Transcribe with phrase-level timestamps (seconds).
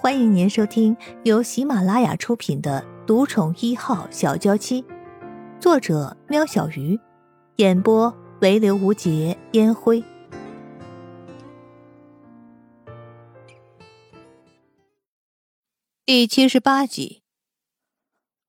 [0.00, 4.80] 欢迎您收听由喜马拉雅出品的《独宠一号小娇妻》，
[5.60, 7.00] 作者：喵小鱼，
[7.56, 10.04] 演播：唯刘无节烟灰。
[16.06, 17.24] 第七十八集。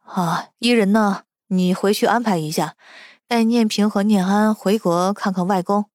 [0.00, 1.22] 啊，伊人呢？
[1.46, 2.76] 你回去安排一下，
[3.26, 5.86] 带念平和念安回国看看外公，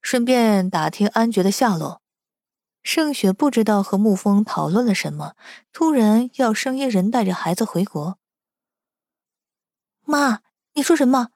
[0.00, 2.01] 顺便打听安觉的下落。
[2.82, 5.34] 盛雪不知道和沐风讨论了什么，
[5.72, 8.18] 突然要生意人带着孩子回国。
[10.04, 10.40] 妈，
[10.74, 11.28] 你说什么？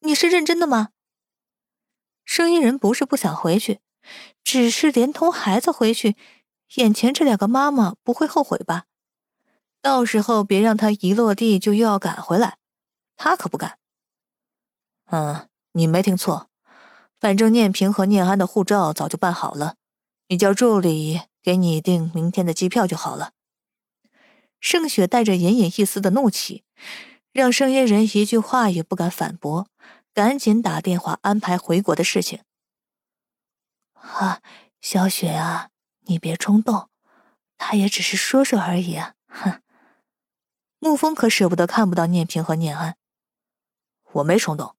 [0.00, 0.90] 你是认真的吗？
[2.24, 3.80] 生意人不是不想回去，
[4.42, 6.16] 只是连同孩子回去，
[6.76, 8.86] 眼前这两个妈妈不会后悔吧？
[9.82, 12.56] 到时候别让他一落地就又要赶回来，
[13.16, 13.78] 他可不敢。
[15.06, 16.48] 嗯，你没听错，
[17.18, 19.74] 反正念平和念安的护照早就办好了。
[20.30, 23.32] 你叫助理给你订明天的机票就好了。
[24.60, 26.62] 盛雪带着隐隐一丝的怒气，
[27.32, 29.66] 让声音人一句话也不敢反驳，
[30.14, 32.44] 赶紧打电话安排回国的事情。
[33.94, 34.40] 啊，
[34.80, 35.70] 小雪啊，
[36.02, 36.88] 你别冲动，
[37.58, 39.14] 他也只是说说而已啊。
[39.26, 39.60] 哼，
[40.78, 42.96] 沐风可舍不得看不到念平和念安。
[44.12, 44.76] 我没冲动。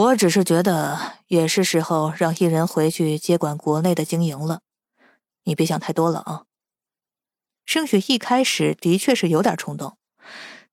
[0.00, 4.62] 我只是觉得也是时候让艺人回去接管国内的经营了，
[5.44, 6.44] 你别想太多了啊。
[7.66, 9.98] 盛雪一开始的确是有点冲动，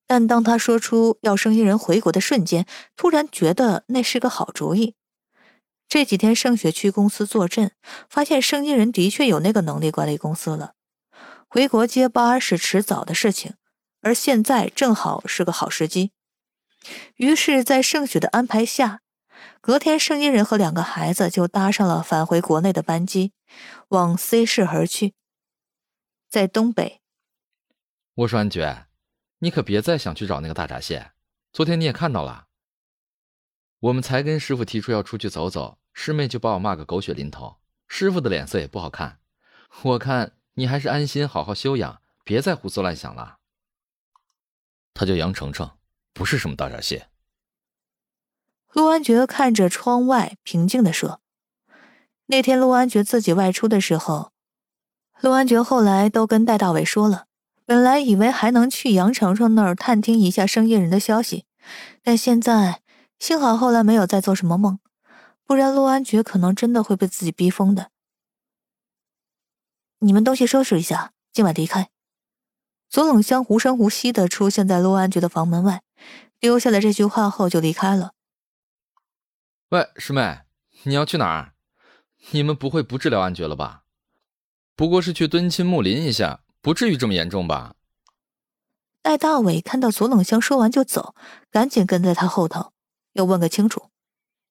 [0.05, 4.95] 但当他说出要生一人回国的瞬间，突然觉得那是个好主意。
[5.89, 7.73] 这几天盛雪去公司坐镇，
[8.09, 10.71] 发现生意人的确有那个能力管理公司了。
[11.49, 13.55] 回国接班是迟早的事情，
[14.01, 16.13] 而现在正好是个好时机。
[17.17, 19.01] 于是，在盛雪的安排下。
[19.61, 23.33] 隔天，盛一人和两个孩子就搭上了返回国内的班机，
[23.89, 25.13] 往 C 市而去。
[26.29, 27.01] 在东北，
[28.15, 28.87] 我说安觉，
[29.39, 31.11] 你可别再想去找那个大闸蟹。
[31.53, 32.47] 昨天你也看到了，
[33.79, 39.19] 我们才跟师傅提出要出去走走，师妹就把我骂个狗血淋头，师傅的脸色也不好看。
[39.83, 43.37] 我看你还是安心好好休养，别再胡思乱想了。
[44.93, 45.77] 他叫杨程程，
[46.13, 47.09] 不是什么大闸蟹。
[48.73, 51.21] 陆安觉看着窗外，平静的说
[52.27, 54.31] ：“那天陆安觉自己外出的时候，
[55.21, 57.25] 陆安觉后来都跟戴大伟说了。
[57.65, 61.45] 本来以为还能去杨程程那儿探听一下生意人的消息，
[62.01, 62.81] 但现在
[63.19, 64.79] 幸好后来没有再做什么梦，
[65.45, 67.91] 不然陆安觉可能真的会被自己逼疯的。
[69.99, 71.89] 你们东西收拾一下，今晚离开。”
[72.89, 75.81] 左冷香无声无息的出现在陆安觉的房门外，
[76.39, 78.11] 丢下了这句话后就离开了。
[79.71, 80.43] 喂，师妹，
[80.83, 81.51] 你要去哪儿？
[82.31, 83.83] 你们不会不治疗安觉了吧？
[84.77, 87.75] 不过是去敦亲睦邻一下，不至于这么严重吧？
[89.01, 91.13] 戴大伟看到左冷香说完就走，
[91.51, 92.71] 赶紧跟在他后头，
[93.11, 93.89] 要问个清楚，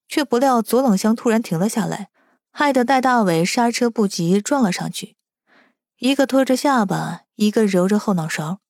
[0.06, 2.10] 却不料左冷香突然停了下来，
[2.50, 5.16] 害得戴大伟刹车不及撞了上去，
[5.96, 8.60] 一个拖着下巴，一个揉着后脑勺。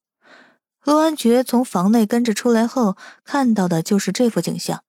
[0.85, 4.85] 罗安觉从房内跟着出来后，看到的就是这幅景象。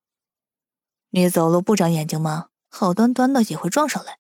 [1.17, 2.49] 你走路不长眼睛吗？
[2.69, 4.19] 好端端的也会撞上来。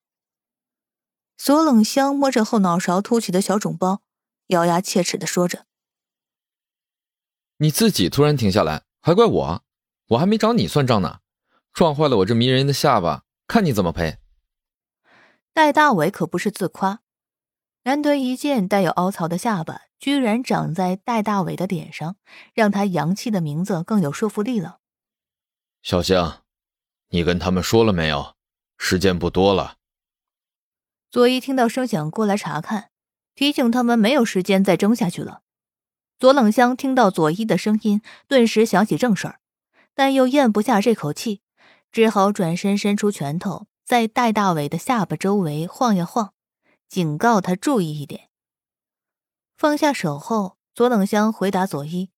[1.37, 4.01] 左冷香摸着后脑勺凸起的小肿包，
[4.47, 5.67] 咬牙切齿的说着
[7.57, 9.63] ：“你自己突然停下来，还怪我？
[10.07, 11.19] 我还没找你算账呢！
[11.71, 14.17] 撞坏了我这迷人的下巴，看你怎么赔！”
[15.53, 17.01] 戴大伟可不是自夸，
[17.83, 22.15] 难得一见带有凹槽的下巴居然长在戴大伟的脸上，
[22.55, 24.79] 让他洋气的名字更有说服力了。
[25.83, 26.41] 小香。
[27.09, 28.35] 你跟他们说了没有？
[28.77, 29.77] 时间不多了。
[31.09, 32.91] 左一听到声响过来查看，
[33.33, 35.41] 提醒他们没有时间再争下去了。
[36.19, 39.39] 左冷香听到左一的声音，顿时想起正事儿，
[39.93, 41.41] 但又咽不下这口气，
[41.91, 46.33] 只好转身伸出拳头，在戴大伟的下巴周围晃呀晃，
[46.89, 48.29] 警告他注意一点。
[49.55, 52.09] 放下手后，左冷香回答左一：“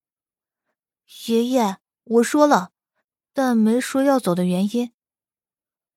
[1.28, 2.72] 爷爷，我说了。”
[3.34, 4.92] 但没说要走的原因。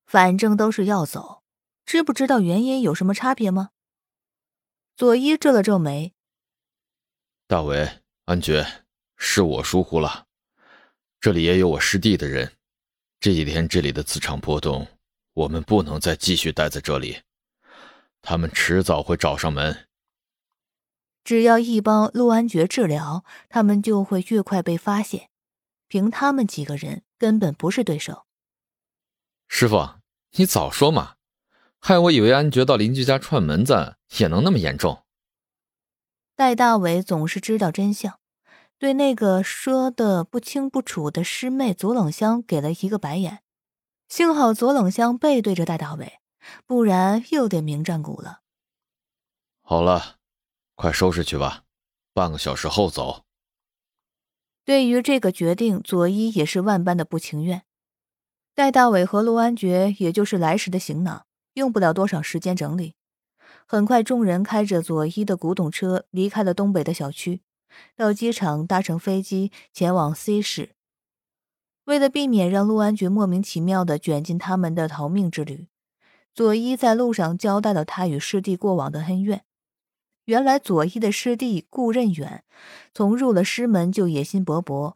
[0.05, 1.43] 反正都是要走，
[1.85, 3.69] 知不知道原因有什么差别吗？
[4.95, 6.13] 佐伊皱了皱眉。
[7.47, 8.85] 大伟，安觉，
[9.17, 10.27] 是我疏忽了。
[11.19, 12.53] 这里也有我师弟的人，
[13.19, 14.87] 这几天这里的磁场波动，
[15.33, 17.21] 我们不能再继续待在这里。
[18.21, 19.87] 他们迟早会找上门。
[21.23, 25.29] 只要一帮陆安觉治疗，他们就会越快被发现。
[25.87, 27.03] 凭他们几个人。
[27.23, 28.25] 根本不是对手。
[29.47, 29.91] 师傅，
[30.31, 31.15] 你早说嘛！
[31.79, 35.05] 害我以为安觉到邻居家串门子也能那么严重。
[36.35, 38.19] 戴大伟总是知道真相，
[38.77, 43.41] 对那个说的不清不楚的师妹左冷香给了一个白眼。
[44.09, 46.19] 幸好左冷香背对着戴大伟，
[46.65, 48.41] 不然又得明战鼓了。
[49.61, 50.17] 好了，
[50.75, 51.63] 快收拾去吧，
[52.13, 53.23] 半个小时后走。
[54.65, 57.63] 对于这个决定，左一也是万般的不情愿。
[58.55, 61.25] 戴大伟和陆安觉也就是来时的行囊，
[61.55, 62.95] 用不了多少时间整理。
[63.65, 67.41] 很快，众人开着左一的古董车离开了东北的小区，
[67.95, 70.75] 到机场搭乘飞机前往 C 市。
[71.85, 75.67] 为了避免让陆安觉莫名其妙的卷进他们的逃命之旅，
[76.33, 79.43] 左一在路上交代了他与师弟过往的恩怨。
[80.25, 82.43] 原来，左一的师弟顾任远
[82.93, 84.93] 从入了师门就野心勃勃。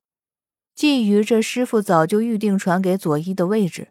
[0.75, 3.89] 觊觎这师傅早就预定传给左一的位置，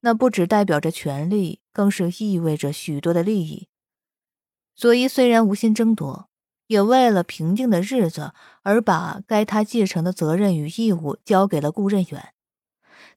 [0.00, 3.68] 那不只代表着权力，更是意味着许多的利益。
[4.74, 6.30] 左一虽然无心争夺，
[6.68, 8.32] 也为了平静的日子
[8.62, 12.32] 而把该他继承的责任与义务交给了顾任远，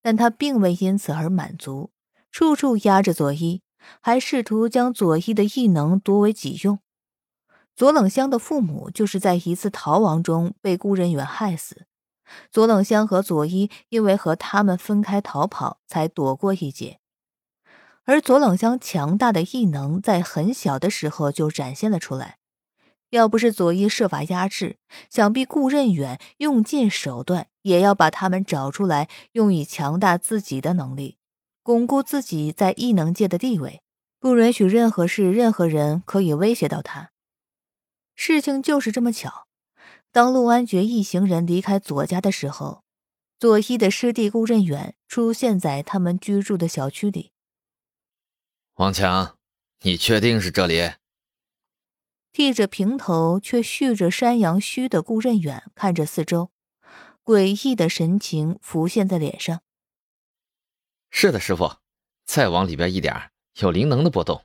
[0.02, 1.92] 但他并未因此而满足，
[2.32, 3.62] 处处压着左一，
[4.02, 6.80] 还试图将左一的异能夺为己用。
[7.76, 11.86] 左冷香的父母就是在一次逃亡中被顾任远害死。
[12.50, 17.00] 左冷香和左一因为和他们分开逃跑，才躲过一劫。
[18.06, 22.38] 而左冷香强大的异能在很小的时候就展现了出来，
[23.10, 24.78] 要不是左一设法压制，
[25.10, 31.18] 想必顾任远用尽手段也要把他们找出来，用以强大自己的能力，
[31.62, 33.82] 巩固自己在异能界的地位，
[34.20, 37.12] 不允许任何事、任何人可以威胁到他。
[38.16, 39.48] 事情就是这么巧。
[40.12, 42.84] 当陆安觉一行人离开左家的时候，
[43.38, 47.32] 左一的师弟顾任远出现在他们居住的小区里。
[48.76, 49.38] 王强，
[49.82, 50.94] 你确定是这里？
[52.32, 56.52] 剃着平头却蓄着山羊须的顾任远看着四周，
[57.24, 59.62] 诡异的神情浮现在脸上。
[61.10, 61.78] 是的，师傅，
[62.26, 64.44] 再往里边一点，有灵能的波动，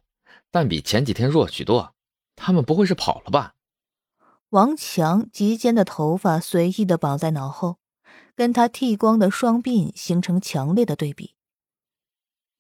[0.53, 1.95] 但比前几天弱许多。
[2.37, 3.55] 他们不会是跑了吧？
[4.51, 7.79] 王强及肩的头发随意的绑在脑后，
[8.35, 11.37] 跟他剃光的双鬓形成强烈的对比。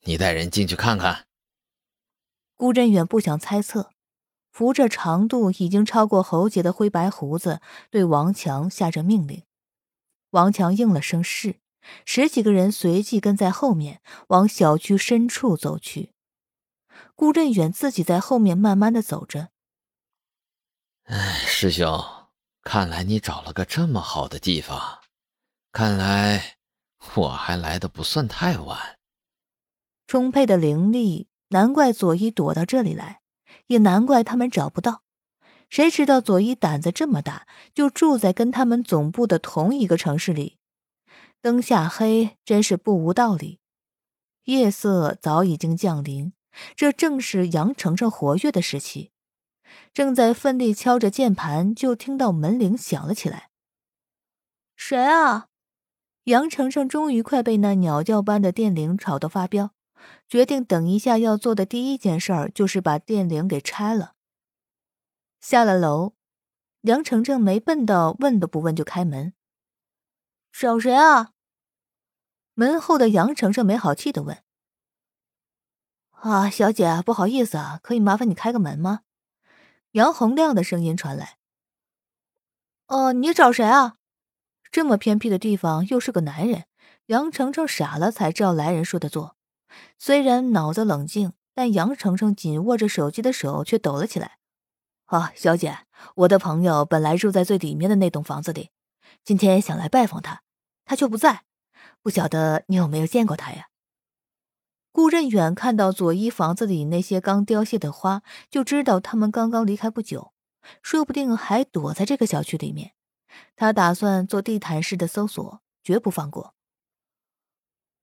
[0.04, 1.26] 你带人进去看看。
[2.54, 3.90] 顾振远不想猜测，
[4.52, 7.60] 扶着长度已经超过喉结的灰白胡子，
[7.90, 9.42] 对王强下着命令。
[10.30, 11.56] 王强应了声是，
[12.06, 16.12] 十几个人随即跟在后面往小区深处走去。
[17.16, 19.48] 顾振远自己在后面慢慢的走着。
[21.12, 22.00] 哎，师兄，
[22.62, 25.00] 看来你找了个这么好的地方，
[25.72, 26.58] 看来
[27.16, 28.96] 我还来的不算太晚。
[30.06, 33.22] 充沛的灵力，难怪佐伊躲到这里来，
[33.66, 35.02] 也难怪他们找不到。
[35.68, 40.58] 谁知道佐伊胆子这么大，就住在跟他们总部的同一个城市里。
[41.42, 43.58] 灯下黑，真是不无道理。
[44.44, 46.32] 夜色早已经降临，
[46.76, 49.10] 这正是杨程程活跃的时期。
[49.92, 53.50] 正在奋力敲着键盘，就听到门铃响了起来。
[54.76, 55.48] 谁啊？
[56.24, 59.74] 杨程程终于快被那鸟叫般的电铃吵得发飙，
[60.28, 64.14] 决定等一下要做的第一件事儿就是把电铃给拆了。
[65.40, 66.14] 下了楼，
[66.82, 69.32] 杨程程没笨到问都不问就开门。
[70.52, 71.32] 找谁啊？
[72.54, 74.42] 门后的杨程程没好气的问。
[76.10, 79.00] 啊，小姐，不好意思啊，可以麻烦你开个门吗？
[79.92, 81.36] 杨洪亮的声音传来
[82.86, 83.96] ：“哦，你找谁啊？
[84.70, 86.64] 这么偏僻的地方，又是个男人。”
[87.06, 89.36] 杨程程傻了，才照来人说的做。
[89.98, 94.38] 虽然脑子冷静，但杨程程紧握着手机的手却抖了起来。
[95.06, 95.78] “啊，小姐，
[96.14, 98.70] 我的朋友本来住在最里面的那栋房子里，
[99.24, 100.42] 今天想来拜访他，
[100.84, 101.42] 他却不在。
[102.00, 103.66] 不晓得你有没有见过他呀？”
[105.00, 110.34] 顾任远看到左一房子里那些刚凋谢的花，就知道他们刚刚离开不久，
[110.82, 112.92] 说不定还躲在这个小区里面。
[113.56, 116.54] 他打算做地毯式的搜索，绝不放过。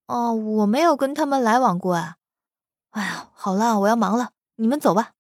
[0.08, 2.16] 哦，我没有跟他们来往过啊。
[2.90, 5.12] 哎呀，好了，我要忙了，你们走吧。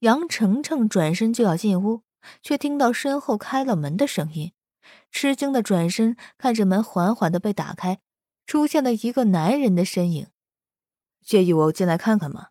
[0.00, 2.02] 杨程程转身就要进屋，
[2.42, 4.52] 却听到身后开了门的声音，
[5.12, 8.00] 吃惊的转身看着门缓缓的被打开。
[8.46, 10.26] 出现了一个男人的身影，
[11.24, 12.48] 介意我进来看看吗？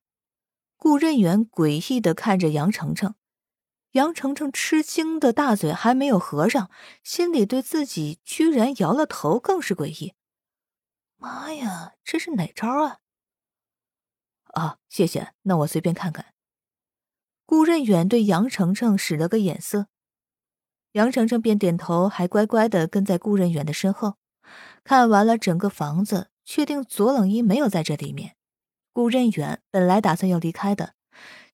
[0.78, 3.16] 顾任远诡异的看着杨程程，
[3.92, 6.72] 杨程程吃惊的大嘴还没有合上，
[7.04, 10.14] 心里对自己居然摇了头更是诡异。
[11.18, 13.00] 妈呀，这是哪招啊？
[14.54, 16.34] 啊，谢谢，那我随便看看。
[17.46, 19.88] 顾任远对杨程程使了个眼色，
[20.94, 24.16] 杨程程便点头，还乖乖的跟在顾任远的身后。
[24.86, 28.38] 看完了整个房子，确定左冷一没有在这里面。
[29.00, 30.94] 顾任远本来打算要离开的，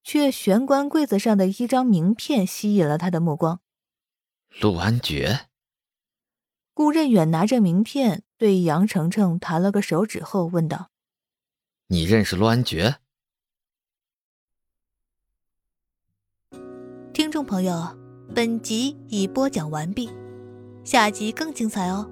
[0.04, 3.60] 却玄关柜子上的一张名片吸引了他的目光。
[4.60, 5.42] 陆安觉。
[6.74, 10.90] 顾任远拿着名片对杨程程弹了个手指后问道
[11.90, 12.96] ：“你认识陆安觉？”
[17.14, 17.96] 听众朋友，
[18.34, 20.10] 本集已播讲完毕，
[20.84, 22.10] 下集更精彩哦。